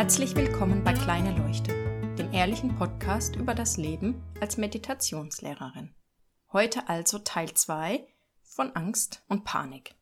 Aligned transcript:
Herzlich 0.00 0.34
willkommen 0.34 0.82
bei 0.82 0.94
Kleine 0.94 1.36
Leuchte, 1.36 1.74
dem 2.16 2.32
ehrlichen 2.32 2.74
Podcast 2.74 3.36
über 3.36 3.54
das 3.54 3.76
Leben 3.76 4.22
als 4.40 4.56
Meditationslehrerin. 4.56 5.94
Heute 6.54 6.88
also 6.88 7.18
Teil 7.18 7.52
2 7.52 8.08
von 8.42 8.74
Angst 8.74 9.22
und 9.28 9.44
Panik. 9.44 9.94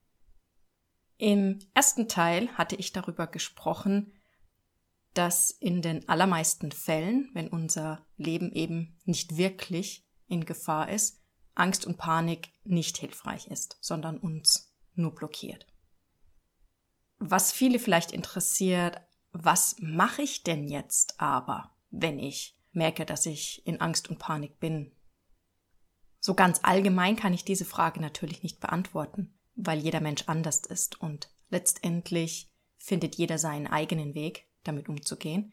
Im 1.17 1.59
ersten 1.75 2.07
Teil 2.07 2.49
hatte 2.57 2.77
ich 2.77 2.93
darüber 2.93 3.27
gesprochen, 3.27 4.13
dass 5.15 5.51
in 5.51 5.83
den 5.83 6.09
allermeisten 6.09 6.71
Fällen, 6.71 7.29
wenn 7.35 7.49
unser 7.49 8.07
Leben 8.17 8.53
eben 8.53 9.01
nicht 9.05 9.37
wirklich 9.37 10.07
in 10.29 10.45
Gefahr 10.45 10.91
ist, 10.91 11.21
Angst 11.57 11.85
und 11.85 11.99
Panik 11.99 12.51
nicht 12.63 12.99
hilfreich 12.99 13.49
ist, 13.49 13.79
sondern 13.81 14.19
uns 14.19 14.73
nur 14.95 15.13
blockiert. 15.13 15.67
Was 17.19 17.51
viele 17.51 17.81
vielleicht 17.81 18.13
interessiert, 18.13 19.01
was 19.33 19.77
mache 19.81 20.23
ich 20.23 20.43
denn 20.43 20.69
jetzt 20.69 21.21
aber, 21.21 21.75
wenn 21.91 22.19
ich 22.19 22.59
merke, 22.73 23.05
dass 23.05 23.27
ich 23.27 23.67
in 23.67 23.81
Angst 23.81 24.09
und 24.09 24.19
Panik 24.19 24.59
bin? 24.59 24.93
So 26.21 26.35
ganz 26.35 26.61
allgemein 26.63 27.17
kann 27.17 27.33
ich 27.33 27.45
diese 27.45 27.65
Frage 27.65 28.01
natürlich 28.01 28.43
nicht 28.43 28.61
beantworten, 28.61 29.39
weil 29.55 29.79
jeder 29.79 30.01
Mensch 30.01 30.25
anders 30.27 30.61
ist 30.61 31.01
und 31.01 31.31
letztendlich 31.51 32.51
findet 32.77 33.17
jeder 33.17 33.39
seinen 33.39 33.67
eigenen 33.67 34.15
Weg, 34.15 34.49
damit 34.65 34.89
umzugehen. 34.89 35.53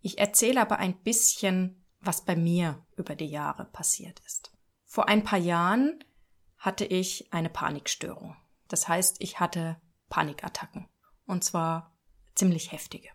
Ich 0.00 0.18
erzähle 0.18 0.60
aber 0.60 0.78
ein 0.78 0.96
bisschen, 1.02 1.84
was 2.00 2.24
bei 2.24 2.36
mir 2.36 2.86
über 2.96 3.16
die 3.16 3.26
Jahre 3.26 3.64
passiert 3.64 4.20
ist. 4.20 4.52
Vor 4.84 5.08
ein 5.08 5.24
paar 5.24 5.38
Jahren 5.38 6.04
hatte 6.56 6.84
ich 6.84 7.32
eine 7.32 7.50
Panikstörung. 7.50 8.36
Das 8.68 8.88
heißt, 8.88 9.16
ich 9.20 9.40
hatte 9.40 9.80
Panikattacken. 10.08 10.88
Und 11.26 11.44
zwar 11.44 11.97
ziemlich 12.38 12.72
heftige. 12.72 13.08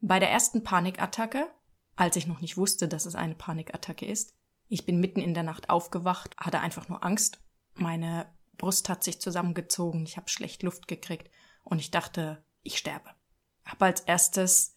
Bei 0.00 0.18
der 0.18 0.30
ersten 0.30 0.64
Panikattacke, 0.64 1.50
als 1.96 2.16
ich 2.16 2.26
noch 2.26 2.40
nicht 2.40 2.56
wusste, 2.56 2.88
dass 2.88 3.06
es 3.06 3.14
eine 3.14 3.34
Panikattacke 3.34 4.06
ist, 4.06 4.34
ich 4.68 4.84
bin 4.84 5.00
mitten 5.00 5.20
in 5.20 5.34
der 5.34 5.42
Nacht 5.42 5.70
aufgewacht, 5.70 6.36
hatte 6.38 6.60
einfach 6.60 6.88
nur 6.88 7.04
Angst. 7.04 7.40
Meine 7.74 8.26
Brust 8.56 8.88
hat 8.88 9.04
sich 9.04 9.20
zusammengezogen, 9.20 10.04
ich 10.04 10.16
habe 10.16 10.28
schlecht 10.28 10.62
Luft 10.62 10.88
gekriegt 10.88 11.30
und 11.64 11.78
ich 11.78 11.90
dachte, 11.90 12.44
ich 12.62 12.78
sterbe. 12.78 13.10
Habe 13.64 13.86
als 13.86 14.00
erstes, 14.00 14.76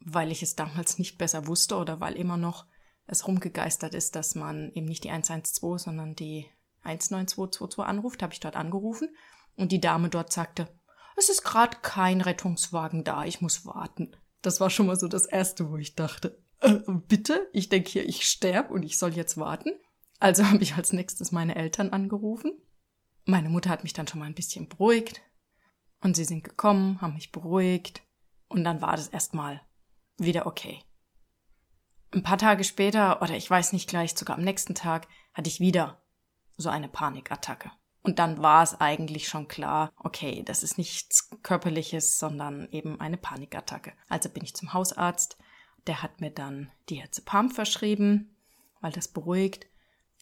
weil 0.00 0.30
ich 0.30 0.42
es 0.42 0.56
damals 0.56 0.98
nicht 0.98 1.18
besser 1.18 1.46
wusste 1.46 1.76
oder 1.76 2.00
weil 2.00 2.14
immer 2.14 2.36
noch 2.36 2.66
es 3.06 3.26
rumgegeistert 3.26 3.94
ist, 3.94 4.16
dass 4.16 4.34
man 4.34 4.70
eben 4.72 4.86
nicht 4.86 5.04
die 5.04 5.10
112, 5.10 5.80
sondern 5.80 6.14
die 6.14 6.46
19222 6.82 7.84
anruft, 7.84 8.22
habe 8.22 8.34
ich 8.34 8.40
dort 8.40 8.56
angerufen 8.56 9.14
und 9.56 9.72
die 9.72 9.80
Dame 9.80 10.08
dort 10.08 10.32
sagte, 10.32 10.68
es 11.18 11.28
ist 11.28 11.42
gerade 11.42 11.76
kein 11.82 12.20
Rettungswagen 12.20 13.04
da, 13.04 13.24
ich 13.24 13.40
muss 13.40 13.66
warten. 13.66 14.16
Das 14.42 14.60
war 14.60 14.70
schon 14.70 14.86
mal 14.86 14.98
so 14.98 15.08
das 15.08 15.26
Erste, 15.26 15.70
wo 15.70 15.76
ich 15.76 15.94
dachte, 15.94 16.42
äh, 16.60 16.78
bitte, 16.86 17.48
ich 17.52 17.68
denke 17.68 17.90
hier, 17.90 18.08
ich 18.08 18.28
sterbe 18.28 18.72
und 18.72 18.82
ich 18.82 18.98
soll 18.98 19.14
jetzt 19.14 19.38
warten. 19.38 19.70
Also 20.18 20.44
habe 20.50 20.62
ich 20.62 20.74
als 20.74 20.92
nächstes 20.92 21.32
meine 21.32 21.56
Eltern 21.56 21.90
angerufen. 21.90 22.52
Meine 23.24 23.48
Mutter 23.48 23.70
hat 23.70 23.82
mich 23.82 23.92
dann 23.92 24.06
schon 24.06 24.20
mal 24.20 24.26
ein 24.26 24.34
bisschen 24.34 24.68
beruhigt. 24.68 25.20
Und 26.00 26.16
sie 26.16 26.24
sind 26.24 26.44
gekommen, 26.44 27.00
haben 27.00 27.14
mich 27.14 27.32
beruhigt. 27.32 28.02
Und 28.48 28.64
dann 28.64 28.80
war 28.80 28.96
das 28.96 29.08
erstmal 29.08 29.60
wieder 30.16 30.46
okay. 30.46 30.82
Ein 32.10 32.22
paar 32.22 32.38
Tage 32.38 32.64
später, 32.64 33.20
oder 33.20 33.36
ich 33.36 33.50
weiß 33.50 33.72
nicht 33.72 33.88
gleich, 33.88 34.14
sogar 34.14 34.38
am 34.38 34.44
nächsten 34.44 34.74
Tag, 34.74 35.08
hatte 35.34 35.48
ich 35.48 35.60
wieder 35.60 36.02
so 36.56 36.70
eine 36.70 36.88
Panikattacke. 36.88 37.70
Und 38.02 38.18
dann 38.18 38.38
war 38.42 38.62
es 38.62 38.80
eigentlich 38.80 39.28
schon 39.28 39.48
klar, 39.48 39.92
okay, 39.96 40.42
das 40.44 40.62
ist 40.62 40.78
nichts 40.78 41.30
Körperliches, 41.42 42.18
sondern 42.18 42.68
eben 42.70 43.00
eine 43.00 43.16
Panikattacke. 43.16 43.92
Also 44.08 44.28
bin 44.28 44.44
ich 44.44 44.54
zum 44.54 44.72
Hausarzt. 44.72 45.36
Der 45.86 46.02
hat 46.02 46.20
mir 46.20 46.30
dann 46.30 46.70
Diazepam 46.90 47.50
verschrieben, 47.50 48.36
weil 48.80 48.92
das 48.92 49.08
beruhigt. 49.08 49.66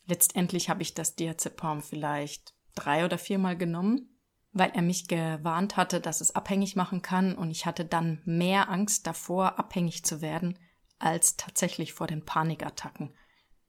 Letztendlich 0.06 0.70
habe 0.70 0.82
ich 0.82 0.94
das 0.94 1.16
Diazepam 1.16 1.82
vielleicht 1.82 2.54
drei 2.74 3.04
oder 3.04 3.18
viermal 3.18 3.56
genommen, 3.56 4.16
weil 4.52 4.70
er 4.70 4.82
mich 4.82 5.08
gewarnt 5.08 5.76
hatte, 5.76 6.00
dass 6.00 6.20
es 6.20 6.34
abhängig 6.34 6.76
machen 6.76 7.02
kann 7.02 7.34
und 7.34 7.50
ich 7.50 7.66
hatte 7.66 7.84
dann 7.84 8.22
mehr 8.24 8.70
Angst 8.70 9.06
davor, 9.06 9.58
abhängig 9.58 10.04
zu 10.04 10.20
werden, 10.20 10.58
als 10.98 11.36
tatsächlich 11.36 11.92
vor 11.92 12.06
den 12.06 12.24
Panikattacken. 12.24 13.14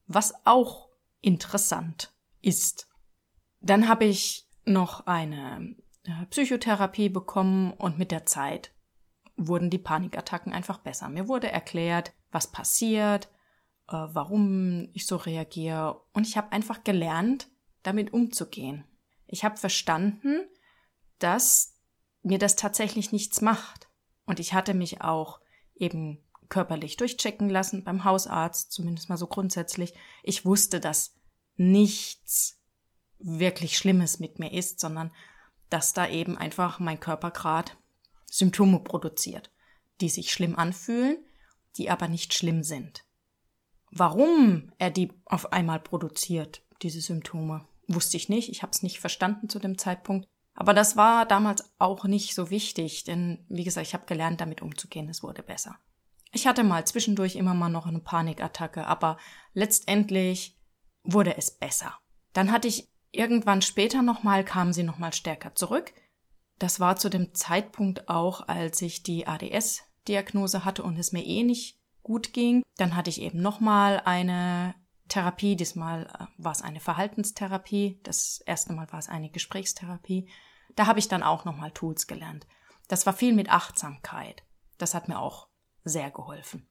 Was 0.06 0.34
auch 0.46 0.88
interessant 1.20 2.12
ist. 2.40 2.87
Dann 3.60 3.88
habe 3.88 4.04
ich 4.04 4.48
noch 4.64 5.06
eine 5.06 5.74
äh, 6.04 6.26
Psychotherapie 6.30 7.08
bekommen 7.08 7.72
und 7.72 7.98
mit 7.98 8.10
der 8.10 8.26
Zeit 8.26 8.72
wurden 9.36 9.70
die 9.70 9.78
Panikattacken 9.78 10.52
einfach 10.52 10.78
besser. 10.78 11.08
Mir 11.08 11.28
wurde 11.28 11.50
erklärt, 11.50 12.12
was 12.30 12.50
passiert, 12.50 13.26
äh, 13.88 13.92
warum 13.92 14.88
ich 14.92 15.06
so 15.06 15.16
reagiere 15.16 16.02
und 16.12 16.26
ich 16.26 16.36
habe 16.36 16.52
einfach 16.52 16.84
gelernt, 16.84 17.48
damit 17.82 18.12
umzugehen. 18.12 18.84
Ich 19.26 19.44
habe 19.44 19.56
verstanden, 19.56 20.48
dass 21.18 21.78
mir 22.22 22.38
das 22.38 22.56
tatsächlich 22.56 23.12
nichts 23.12 23.40
macht. 23.40 23.88
Und 24.26 24.40
ich 24.40 24.52
hatte 24.54 24.74
mich 24.74 25.00
auch 25.00 25.40
eben 25.74 26.22
körperlich 26.48 26.96
durchchecken 26.96 27.48
lassen 27.48 27.84
beim 27.84 28.04
Hausarzt, 28.04 28.72
zumindest 28.72 29.08
mal 29.08 29.16
so 29.16 29.26
grundsätzlich. 29.26 29.94
Ich 30.22 30.44
wusste, 30.44 30.80
dass 30.80 31.14
nichts 31.56 32.57
wirklich 33.18 33.76
Schlimmes 33.76 34.20
mit 34.20 34.38
mir 34.38 34.52
ist, 34.52 34.80
sondern 34.80 35.12
dass 35.70 35.92
da 35.92 36.08
eben 36.08 36.38
einfach 36.38 36.78
mein 36.78 37.00
Körper 37.00 37.30
gerade 37.30 37.72
Symptome 38.26 38.80
produziert, 38.80 39.50
die 40.00 40.08
sich 40.08 40.32
schlimm 40.32 40.56
anfühlen, 40.56 41.18
die 41.76 41.90
aber 41.90 42.08
nicht 42.08 42.34
schlimm 42.34 42.62
sind. 42.62 43.04
Warum 43.90 44.72
er 44.78 44.90
die 44.90 45.12
auf 45.24 45.52
einmal 45.52 45.80
produziert, 45.80 46.62
diese 46.82 47.00
Symptome, 47.00 47.66
wusste 47.88 48.16
ich 48.16 48.28
nicht. 48.28 48.50
Ich 48.50 48.62
habe 48.62 48.70
es 48.70 48.82
nicht 48.82 49.00
verstanden 49.00 49.48
zu 49.48 49.58
dem 49.58 49.78
Zeitpunkt. 49.78 50.28
Aber 50.54 50.74
das 50.74 50.96
war 50.96 51.24
damals 51.24 51.72
auch 51.78 52.04
nicht 52.04 52.34
so 52.34 52.50
wichtig, 52.50 53.04
denn 53.04 53.44
wie 53.48 53.64
gesagt, 53.64 53.86
ich 53.86 53.94
habe 53.94 54.06
gelernt, 54.06 54.40
damit 54.40 54.60
umzugehen. 54.60 55.08
Es 55.08 55.22
wurde 55.22 55.42
besser. 55.42 55.78
Ich 56.32 56.46
hatte 56.46 56.64
mal 56.64 56.86
zwischendurch 56.86 57.36
immer 57.36 57.54
mal 57.54 57.70
noch 57.70 57.86
eine 57.86 58.00
Panikattacke, 58.00 58.86
aber 58.86 59.18
letztendlich 59.54 60.58
wurde 61.04 61.36
es 61.36 61.50
besser. 61.50 61.98
Dann 62.32 62.52
hatte 62.52 62.68
ich 62.68 62.88
Irgendwann 63.10 63.62
später 63.62 64.02
nochmal 64.02 64.44
kam 64.44 64.72
sie 64.72 64.82
nochmal 64.82 65.12
stärker 65.12 65.54
zurück. 65.54 65.92
Das 66.58 66.80
war 66.80 66.96
zu 66.96 67.08
dem 67.08 67.34
Zeitpunkt 67.34 68.08
auch, 68.08 68.48
als 68.48 68.82
ich 68.82 69.02
die 69.02 69.26
ADS-Diagnose 69.26 70.64
hatte 70.64 70.82
und 70.82 70.98
es 70.98 71.12
mir 71.12 71.24
eh 71.24 71.42
nicht 71.42 71.78
gut 72.02 72.32
ging. 72.32 72.62
Dann 72.76 72.96
hatte 72.96 73.10
ich 73.10 73.20
eben 73.20 73.40
nochmal 73.40 74.02
eine 74.04 74.74
Therapie. 75.08 75.56
Diesmal 75.56 76.06
äh, 76.06 76.26
war 76.36 76.52
es 76.52 76.62
eine 76.62 76.80
Verhaltenstherapie. 76.80 78.00
Das 78.02 78.40
erste 78.44 78.72
Mal 78.72 78.90
war 78.92 78.98
es 78.98 79.08
eine 79.08 79.30
Gesprächstherapie. 79.30 80.28
Da 80.74 80.86
habe 80.86 80.98
ich 80.98 81.08
dann 81.08 81.22
auch 81.22 81.44
nochmal 81.44 81.70
Tools 81.70 82.06
gelernt. 82.06 82.46
Das 82.88 83.06
war 83.06 83.12
viel 83.12 83.34
mit 83.34 83.50
Achtsamkeit. 83.50 84.42
Das 84.78 84.94
hat 84.94 85.08
mir 85.08 85.18
auch 85.18 85.48
sehr 85.84 86.10
geholfen. 86.10 86.66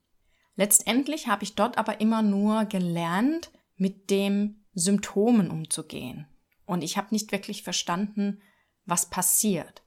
Letztendlich 0.56 1.28
habe 1.28 1.44
ich 1.44 1.56
dort 1.56 1.78
aber 1.78 2.02
immer 2.02 2.22
nur 2.22 2.66
gelernt, 2.66 3.52
mit 3.76 4.10
dem 4.10 4.66
Symptomen 4.78 5.50
umzugehen. 5.50 6.28
Und 6.66 6.84
ich 6.84 6.98
habe 6.98 7.08
nicht 7.12 7.32
wirklich 7.32 7.64
verstanden, 7.64 8.42
was 8.86 9.10
passiert. 9.10 9.84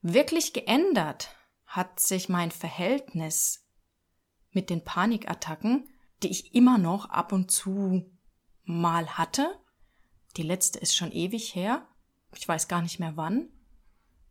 Wirklich 0.00 0.52
geändert 0.52 1.34
hat 1.66 1.98
sich 1.98 2.28
mein 2.28 2.52
Verhältnis 2.52 3.66
mit 4.52 4.70
den 4.70 4.84
Panikattacken, 4.84 5.88
die 6.22 6.28
ich 6.28 6.54
immer 6.54 6.78
noch 6.78 7.10
ab 7.10 7.32
und 7.32 7.50
zu 7.50 8.08
mal 8.64 9.18
hatte. 9.18 9.58
Die 10.36 10.42
letzte 10.42 10.78
ist 10.78 10.94
schon 10.94 11.10
ewig 11.10 11.54
her. 11.56 11.88
Ich 12.36 12.46
weiß 12.46 12.68
gar 12.68 12.82
nicht 12.82 13.00
mehr 13.00 13.16
wann. 13.16 13.48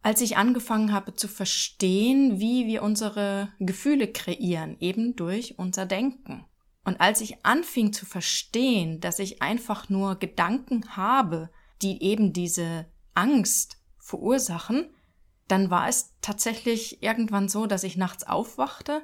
Als 0.04 0.22
ich 0.22 0.38
angefangen 0.38 0.94
habe 0.94 1.16
zu 1.16 1.28
verstehen, 1.28 2.40
wie 2.40 2.66
wir 2.66 2.82
unsere 2.82 3.52
Gefühle 3.60 4.08
kreieren, 4.08 4.78
eben 4.80 5.18
durch 5.18 5.60
unser 5.60 5.86
Denken. 5.86 6.46
Und 6.88 7.02
als 7.02 7.20
ich 7.20 7.46
anfing 7.46 7.92
zu 7.92 8.06
verstehen, 8.06 9.02
dass 9.02 9.20
ich 9.20 9.42
einfach 9.42 9.90
nur 9.90 10.16
Gedanken 10.16 10.96
habe, 10.96 11.50
die 11.82 12.02
eben 12.02 12.32
diese 12.32 12.90
Angst 13.14 13.76
verursachen, 14.00 14.96
dann 15.50 15.70
war 15.70 15.90
es 15.90 16.14
tatsächlich 16.22 17.04
irgendwann 17.04 17.50
so, 17.50 17.66
dass 17.66 17.84
ich 17.84 17.98
nachts 17.98 18.26
aufwachte, 18.26 19.02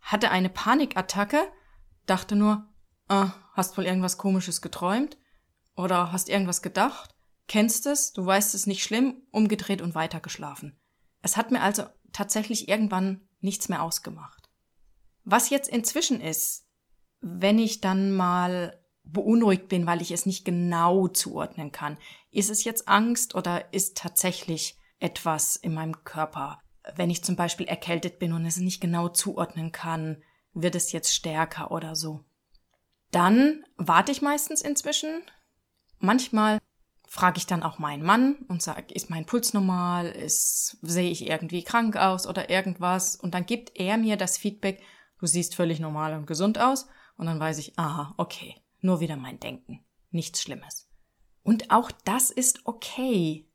hatte 0.00 0.30
eine 0.30 0.48
Panikattacke, 0.48 1.46
dachte 2.06 2.34
nur, 2.34 2.66
ah, 3.08 3.34
hast 3.52 3.76
wohl 3.76 3.84
irgendwas 3.84 4.16
komisches 4.16 4.62
geträumt 4.62 5.18
oder 5.76 6.12
hast 6.12 6.30
irgendwas 6.30 6.62
gedacht, 6.62 7.14
kennst 7.46 7.84
es, 7.84 8.14
du 8.14 8.24
weißt 8.24 8.54
es 8.54 8.66
nicht 8.66 8.82
schlimm, 8.82 9.20
umgedreht 9.32 9.82
und 9.82 9.94
weitergeschlafen. 9.94 10.80
Es 11.20 11.36
hat 11.36 11.50
mir 11.50 11.60
also 11.60 11.82
tatsächlich 12.10 12.68
irgendwann 12.70 13.28
nichts 13.40 13.68
mehr 13.68 13.82
ausgemacht. 13.82 14.48
Was 15.24 15.50
jetzt 15.50 15.68
inzwischen 15.68 16.22
ist, 16.22 16.64
wenn 17.20 17.58
ich 17.58 17.80
dann 17.80 18.12
mal 18.12 18.78
beunruhigt 19.04 19.68
bin, 19.68 19.86
weil 19.86 20.02
ich 20.02 20.10
es 20.10 20.26
nicht 20.26 20.44
genau 20.44 21.08
zuordnen 21.08 21.72
kann, 21.72 21.96
ist 22.30 22.50
es 22.50 22.64
jetzt 22.64 22.88
Angst 22.88 23.34
oder 23.34 23.72
ist 23.72 23.96
tatsächlich 23.96 24.76
etwas 24.98 25.56
in 25.56 25.72
meinem 25.72 26.04
Körper? 26.04 26.58
wenn 26.96 27.10
ich 27.10 27.24
zum 27.24 27.36
Beispiel 27.36 27.66
erkältet 27.66 28.18
bin 28.18 28.32
und 28.32 28.46
es 28.46 28.56
nicht 28.56 28.80
genau 28.80 29.08
zuordnen 29.08 29.72
kann, 29.72 30.22
wird 30.52 30.74
es 30.74 30.92
jetzt 30.92 31.14
stärker 31.14 31.70
oder 31.70 31.94
so. 31.94 32.24
Dann 33.10 33.64
warte 33.76 34.12
ich 34.12 34.22
meistens 34.22 34.62
inzwischen. 34.62 35.22
Manchmal 35.98 36.58
frage 37.06 37.38
ich 37.38 37.46
dann 37.46 37.62
auch 37.62 37.78
meinen 37.78 38.02
Mann 38.02 38.36
und 38.48 38.62
sage, 38.62 38.94
ist 38.94 39.10
mein 39.10 39.24
Puls 39.24 39.54
normal, 39.54 40.08
ist, 40.08 40.78
sehe 40.82 41.10
ich 41.10 41.26
irgendwie 41.26 41.64
krank 41.64 41.96
aus 41.96 42.26
oder 42.26 42.50
irgendwas. 42.50 43.16
Und 43.16 43.34
dann 43.34 43.46
gibt 43.46 43.78
er 43.78 43.96
mir 43.96 44.16
das 44.16 44.36
Feedback, 44.36 44.82
du 45.18 45.26
siehst 45.26 45.54
völlig 45.54 45.80
normal 45.80 46.14
und 46.14 46.26
gesund 46.26 46.58
aus. 46.58 46.86
Und 47.18 47.26
dann 47.26 47.38
weiß 47.38 47.58
ich, 47.58 47.78
aha, 47.78 48.14
okay, 48.16 48.54
nur 48.80 49.00
wieder 49.00 49.16
mein 49.16 49.40
Denken. 49.40 49.84
Nichts 50.10 50.40
Schlimmes. 50.40 50.88
Und 51.42 51.70
auch 51.70 51.90
das 52.04 52.30
ist 52.30 52.64
okay. 52.64 53.46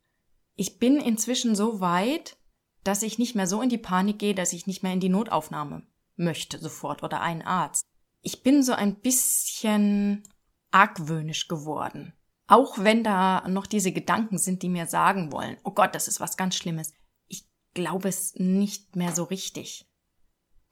Ich 0.55 0.77
bin 0.77 0.97
inzwischen 0.97 1.55
so 1.55 1.79
weit, 1.79 2.37
dass 2.83 3.01
ich 3.01 3.17
nicht 3.17 3.33
mehr 3.33 3.47
so 3.47 3.61
in 3.61 3.69
die 3.69 3.77
Panik 3.77 4.19
gehe, 4.19 4.35
dass 4.35 4.53
ich 4.53 4.67
nicht 4.67 4.83
mehr 4.83 4.93
in 4.93 4.99
die 4.99 5.09
Notaufnahme 5.09 5.83
möchte 6.15 6.59
sofort 6.59 7.01
oder 7.01 7.21
einen 7.21 7.41
Arzt. 7.41 7.87
Ich 8.21 8.43
bin 8.43 8.61
so 8.61 8.73
ein 8.73 8.95
bisschen 8.95 10.23
argwöhnisch 10.71 11.47
geworden. 11.47 12.13
Auch 12.47 12.77
wenn 12.77 13.03
da 13.03 13.47
noch 13.47 13.65
diese 13.65 13.93
Gedanken 13.93 14.37
sind, 14.37 14.61
die 14.61 14.69
mir 14.69 14.85
sagen 14.85 15.31
wollen, 15.31 15.57
oh 15.63 15.71
Gott, 15.71 15.95
das 15.95 16.07
ist 16.07 16.19
was 16.19 16.35
ganz 16.35 16.55
Schlimmes. 16.55 16.93
Ich 17.27 17.45
glaube 17.73 18.09
es 18.09 18.35
nicht 18.35 18.95
mehr 18.95 19.15
so 19.15 19.23
richtig. 19.23 19.87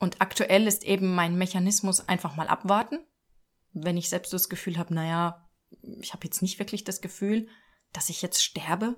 Und 0.01 0.19
aktuell 0.19 0.67
ist 0.67 0.83
eben 0.83 1.15
mein 1.15 1.37
Mechanismus 1.37 2.09
einfach 2.09 2.35
mal 2.35 2.49
abwarten. 2.49 2.99
Wenn 3.71 3.95
ich 3.95 4.09
selbst 4.09 4.33
das 4.33 4.49
Gefühl 4.49 4.77
habe, 4.77 4.93
naja, 4.93 5.47
ich 6.01 6.11
habe 6.11 6.25
jetzt 6.25 6.41
nicht 6.41 6.59
wirklich 6.59 6.83
das 6.83 6.99
Gefühl, 6.99 7.47
dass 7.93 8.09
ich 8.09 8.21
jetzt 8.21 8.43
sterbe. 8.43 8.97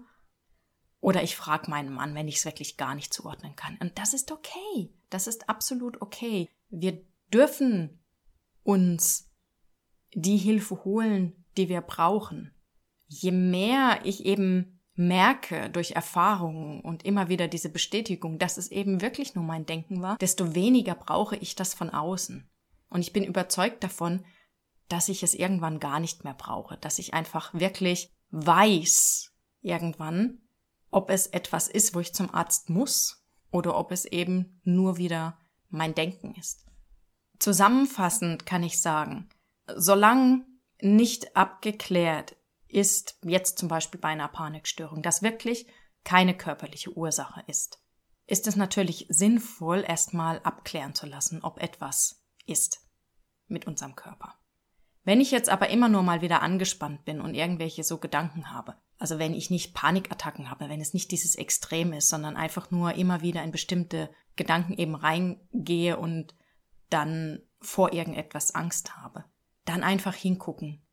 Oder 0.99 1.21
ich 1.21 1.35
frage 1.35 1.69
meinen 1.69 1.93
Mann, 1.93 2.15
wenn 2.15 2.27
ich 2.27 2.37
es 2.37 2.45
wirklich 2.45 2.77
gar 2.77 2.95
nicht 2.95 3.13
zuordnen 3.13 3.55
kann. 3.55 3.77
Und 3.77 3.99
das 3.99 4.15
ist 4.15 4.31
okay. 4.31 4.91
Das 5.11 5.27
ist 5.27 5.47
absolut 5.49 6.01
okay. 6.01 6.49
Wir 6.69 7.05
dürfen 7.31 8.01
uns 8.63 9.29
die 10.13 10.37
Hilfe 10.37 10.83
holen, 10.83 11.45
die 11.57 11.69
wir 11.69 11.81
brauchen 11.81 12.55
je 13.21 13.31
mehr 13.31 13.99
ich 14.03 14.25
eben 14.25 14.79
merke 14.95 15.69
durch 15.69 15.91
Erfahrungen 15.91 16.81
und 16.81 17.03
immer 17.03 17.29
wieder 17.29 17.47
diese 17.47 17.69
Bestätigung, 17.69 18.37
dass 18.37 18.57
es 18.57 18.69
eben 18.69 19.01
wirklich 19.01 19.35
nur 19.35 19.43
mein 19.43 19.65
Denken 19.65 20.01
war, 20.01 20.17
desto 20.17 20.53
weniger 20.53 20.95
brauche 20.95 21.35
ich 21.35 21.55
das 21.55 21.73
von 21.73 21.89
außen. 21.89 22.47
Und 22.89 23.01
ich 23.01 23.13
bin 23.13 23.23
überzeugt 23.23 23.83
davon, 23.83 24.23
dass 24.89 25.09
ich 25.09 25.23
es 25.23 25.33
irgendwann 25.33 25.79
gar 25.79 25.99
nicht 25.99 26.23
mehr 26.23 26.35
brauche, 26.35 26.77
dass 26.77 26.99
ich 26.99 27.13
einfach 27.13 27.53
wirklich 27.53 28.11
weiß 28.29 29.31
irgendwann, 29.61 30.39
ob 30.91 31.09
es 31.09 31.27
etwas 31.27 31.67
ist, 31.67 31.95
wo 31.95 31.99
ich 31.99 32.13
zum 32.13 32.33
Arzt 32.33 32.69
muss 32.69 33.25
oder 33.49 33.75
ob 33.77 33.91
es 33.91 34.05
eben 34.05 34.61
nur 34.63 34.97
wieder 34.97 35.39
mein 35.69 35.95
Denken 35.95 36.35
ist. 36.35 36.67
Zusammenfassend 37.39 38.45
kann 38.45 38.61
ich 38.61 38.81
sagen, 38.81 39.29
solange 39.75 40.45
nicht 40.79 41.35
abgeklärt 41.35 42.35
ist 42.73 43.17
jetzt 43.23 43.57
zum 43.57 43.67
Beispiel 43.67 43.99
bei 43.99 44.09
einer 44.09 44.27
Panikstörung, 44.27 45.01
das 45.01 45.21
wirklich 45.21 45.67
keine 46.03 46.35
körperliche 46.35 46.95
Ursache 46.95 47.43
ist, 47.47 47.79
ist 48.25 48.47
es 48.47 48.55
natürlich 48.55 49.05
sinnvoll, 49.09 49.83
erstmal 49.87 50.39
abklären 50.39 50.95
zu 50.95 51.05
lassen, 51.05 51.43
ob 51.43 51.61
etwas 51.61 52.23
ist 52.45 52.81
mit 53.47 53.67
unserem 53.67 53.95
Körper. 53.95 54.35
Wenn 55.03 55.19
ich 55.19 55.31
jetzt 55.31 55.49
aber 55.49 55.69
immer 55.69 55.89
nur 55.89 56.03
mal 56.03 56.21
wieder 56.21 56.41
angespannt 56.41 57.03
bin 57.03 57.19
und 57.19 57.33
irgendwelche 57.33 57.83
so 57.83 57.97
Gedanken 57.97 58.51
habe, 58.51 58.75
also 58.97 59.19
wenn 59.19 59.33
ich 59.33 59.49
nicht 59.49 59.73
Panikattacken 59.73 60.49
habe, 60.49 60.69
wenn 60.69 60.79
es 60.79 60.93
nicht 60.93 61.11
dieses 61.11 61.35
Extrem 61.35 61.91
ist, 61.91 62.07
sondern 62.07 62.37
einfach 62.37 62.71
nur 62.71 62.93
immer 62.93 63.21
wieder 63.21 63.43
in 63.43 63.51
bestimmte 63.51 64.09
Gedanken 64.37 64.73
eben 64.73 64.95
reingehe 64.95 65.97
und 65.97 66.35
dann 66.89 67.41
vor 67.59 67.91
irgendetwas 67.91 68.55
Angst 68.55 68.95
habe, 68.95 69.25
dann 69.65 69.83
einfach 69.83 70.15
hingucken, 70.15 70.85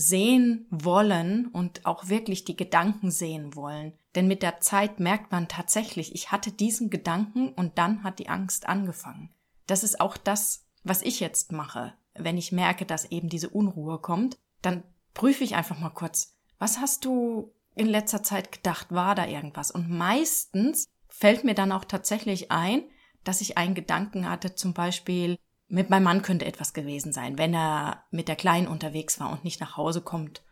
sehen 0.00 0.66
wollen 0.70 1.46
und 1.48 1.84
auch 1.84 2.08
wirklich 2.08 2.44
die 2.44 2.56
Gedanken 2.56 3.10
sehen 3.10 3.54
wollen. 3.54 3.92
Denn 4.14 4.26
mit 4.26 4.42
der 4.42 4.60
Zeit 4.60 4.98
merkt 4.98 5.30
man 5.30 5.46
tatsächlich, 5.46 6.14
ich 6.14 6.32
hatte 6.32 6.50
diesen 6.50 6.90
Gedanken 6.90 7.50
und 7.50 7.78
dann 7.78 8.02
hat 8.02 8.18
die 8.18 8.28
Angst 8.28 8.66
angefangen. 8.66 9.30
Das 9.66 9.84
ist 9.84 10.00
auch 10.00 10.16
das, 10.16 10.64
was 10.82 11.02
ich 11.02 11.20
jetzt 11.20 11.52
mache. 11.52 11.92
Wenn 12.14 12.38
ich 12.38 12.50
merke, 12.50 12.86
dass 12.86 13.10
eben 13.10 13.28
diese 13.28 13.50
Unruhe 13.50 13.98
kommt, 13.98 14.38
dann 14.62 14.82
prüfe 15.12 15.44
ich 15.44 15.54
einfach 15.54 15.78
mal 15.78 15.90
kurz, 15.90 16.34
was 16.58 16.80
hast 16.80 17.04
du 17.04 17.52
in 17.74 17.86
letzter 17.86 18.22
Zeit 18.22 18.52
gedacht? 18.52 18.86
War 18.90 19.14
da 19.14 19.26
irgendwas? 19.26 19.70
Und 19.70 19.90
meistens 19.90 20.88
fällt 21.08 21.44
mir 21.44 21.54
dann 21.54 21.72
auch 21.72 21.84
tatsächlich 21.84 22.50
ein, 22.50 22.84
dass 23.22 23.42
ich 23.42 23.58
einen 23.58 23.74
Gedanken 23.74 24.28
hatte, 24.28 24.54
zum 24.54 24.72
Beispiel, 24.72 25.38
mit 25.70 25.88
meinem 25.88 26.02
Mann 26.02 26.22
könnte 26.22 26.44
etwas 26.44 26.74
gewesen 26.74 27.12
sein, 27.12 27.38
wenn 27.38 27.54
er 27.54 28.04
mit 28.10 28.28
der 28.28 28.36
Kleinen 28.36 28.66
unterwegs 28.66 29.20
war 29.20 29.30
und 29.30 29.44
nicht 29.44 29.60
nach 29.60 29.76
Hause 29.76 30.02
kommt 30.02 30.42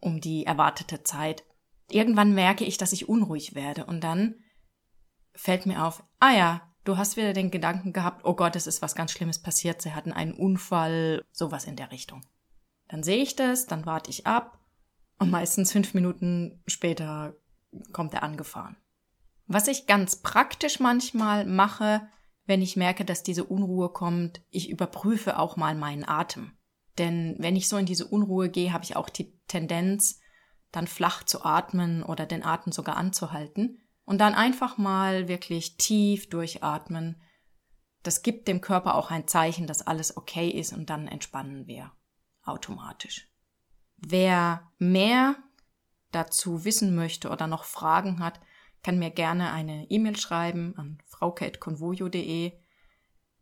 um 0.00 0.20
die 0.20 0.46
erwartete 0.46 1.02
Zeit. 1.02 1.44
Irgendwann 1.90 2.32
merke 2.32 2.64
ich, 2.64 2.78
dass 2.78 2.92
ich 2.92 3.08
unruhig 3.08 3.56
werde 3.56 3.84
und 3.86 4.04
dann 4.04 4.36
fällt 5.34 5.66
mir 5.66 5.84
auf, 5.84 6.04
ah 6.20 6.32
ja, 6.32 6.62
du 6.84 6.96
hast 6.96 7.16
wieder 7.16 7.32
den 7.32 7.50
Gedanken 7.50 7.92
gehabt, 7.92 8.24
oh 8.24 8.34
Gott, 8.34 8.54
es 8.54 8.68
ist 8.68 8.80
was 8.80 8.94
ganz 8.94 9.10
Schlimmes 9.10 9.42
passiert, 9.42 9.82
sie 9.82 9.94
hatten 9.94 10.12
einen 10.12 10.34
Unfall, 10.34 11.24
sowas 11.32 11.64
in 11.64 11.74
der 11.74 11.90
Richtung. 11.90 12.24
Dann 12.88 13.02
sehe 13.02 13.22
ich 13.22 13.34
das, 13.34 13.66
dann 13.66 13.84
warte 13.84 14.10
ich 14.10 14.26
ab 14.26 14.60
und 15.18 15.30
meistens 15.30 15.72
fünf 15.72 15.94
Minuten 15.94 16.62
später 16.66 17.34
kommt 17.92 18.14
er 18.14 18.22
angefahren. 18.22 18.76
Was 19.46 19.66
ich 19.66 19.86
ganz 19.86 20.22
praktisch 20.22 20.78
manchmal 20.78 21.46
mache, 21.46 22.08
wenn 22.48 22.62
ich 22.62 22.76
merke, 22.76 23.04
dass 23.04 23.22
diese 23.22 23.44
Unruhe 23.44 23.90
kommt, 23.90 24.40
ich 24.50 24.70
überprüfe 24.70 25.38
auch 25.38 25.56
mal 25.56 25.74
meinen 25.74 26.08
Atem. 26.08 26.56
Denn 26.96 27.36
wenn 27.38 27.56
ich 27.56 27.68
so 27.68 27.76
in 27.76 27.84
diese 27.84 28.08
Unruhe 28.08 28.48
gehe, 28.48 28.72
habe 28.72 28.84
ich 28.84 28.96
auch 28.96 29.10
die 29.10 29.38
Tendenz, 29.48 30.18
dann 30.72 30.86
flach 30.86 31.22
zu 31.24 31.44
atmen 31.44 32.02
oder 32.02 32.24
den 32.24 32.42
Atem 32.42 32.72
sogar 32.72 32.96
anzuhalten 32.96 33.82
und 34.04 34.18
dann 34.18 34.34
einfach 34.34 34.78
mal 34.78 35.28
wirklich 35.28 35.76
tief 35.76 36.30
durchatmen. 36.30 37.20
Das 38.02 38.22
gibt 38.22 38.48
dem 38.48 38.62
Körper 38.62 38.94
auch 38.94 39.10
ein 39.10 39.28
Zeichen, 39.28 39.66
dass 39.66 39.86
alles 39.86 40.16
okay 40.16 40.48
ist 40.48 40.72
und 40.72 40.88
dann 40.88 41.06
entspannen 41.06 41.66
wir 41.66 41.92
automatisch. 42.44 43.30
Wer 43.98 44.72
mehr 44.78 45.36
dazu 46.12 46.64
wissen 46.64 46.94
möchte 46.94 47.28
oder 47.28 47.46
noch 47.46 47.64
Fragen 47.64 48.20
hat, 48.20 48.40
kann 48.82 48.98
mir 48.98 49.10
gerne 49.10 49.52
eine 49.52 49.90
E-Mail 49.90 50.16
schreiben 50.16 50.74
an 50.76 51.02
frauke.convoyo.de. 51.06 52.52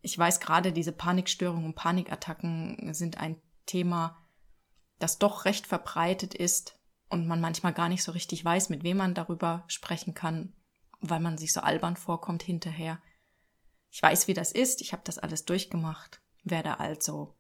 Ich 0.01 0.19
weiß 0.19 0.41
gerade, 0.41 0.73
diese 0.73 0.93
Panikstörungen 0.93 1.67
und 1.67 1.75
Panikattacken 1.75 2.95
sind 2.95 3.19
ein 3.19 3.41
Thema, 3.67 4.25
das 4.99 5.19
doch 5.19 5.45
recht 5.45 5.67
verbreitet 5.67 6.35
ist 6.35 6.79
und 7.09 7.27
man 7.27 7.41
manchmal 7.41 7.73
gar 7.73 7.89
nicht 7.89 8.03
so 8.03 8.13
richtig 8.13 8.45
weiß, 8.45 8.69
mit 8.71 8.83
wem 8.83 8.99
man 8.99 9.15
darüber 9.15 9.65
sprechen 9.69 10.15
kann, 10.15 10.55
weil 11.01 11.21
man 11.21 11.39
sich 11.39 11.53
so 11.53 11.61
albern 11.61 11.97
vorkommt 11.97 12.43
hinterher. 12.43 13.01
Ich 13.91 14.03
weiß, 14.03 14.29
wie 14.29 14.35
das 14.35 14.53
ist, 14.53 14.81
ich 14.81 14.93
habe 14.93 15.03
das 15.05 15.19
alles 15.19 15.45
durchgemacht. 15.45 16.23
Wer 16.45 16.63
da 16.63 16.75
also 16.75 17.37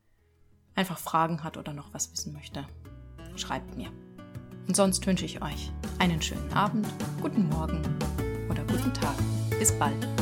einfach 0.74 0.98
Fragen 0.98 1.44
hat 1.44 1.56
oder 1.56 1.72
noch 1.72 1.94
was 1.94 2.12
wissen 2.12 2.32
möchte, 2.32 2.66
schreibt 3.36 3.76
mir. 3.76 3.90
Und 4.66 4.76
sonst 4.76 5.06
wünsche 5.06 5.24
ich 5.24 5.42
euch 5.42 5.70
einen 5.98 6.20
schönen 6.20 6.52
Abend, 6.52 6.86
guten 7.22 7.48
Morgen 7.48 7.80
oder 8.48 8.62
guten 8.64 8.92
Tag. 8.92 9.14
Bis 9.58 9.72
bald. 9.72 10.15